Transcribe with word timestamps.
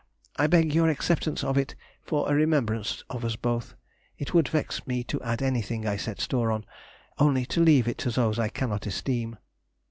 I 0.35 0.47
beg 0.47 0.73
your 0.73 0.89
acceptance 0.89 1.43
of 1.43 1.59
it 1.59 1.75
for 2.01 2.27
a 2.27 2.33
remembrance 2.33 3.03
of 3.07 3.23
us 3.23 3.35
both; 3.35 3.75
it 4.17 4.33
would 4.33 4.47
vex 4.47 4.87
me 4.87 5.03
to 5.03 5.21
add 5.21 5.43
anything 5.43 5.85
I 5.85 5.95
set 5.97 6.19
store 6.19 6.49
on, 6.49 6.65
only 7.19 7.45
to 7.45 7.61
leave 7.61 7.87
it 7.87 7.99
to 7.99 8.09
those 8.09 8.39
I 8.39 8.49
cannot 8.49 8.87
esteem. 8.87 9.37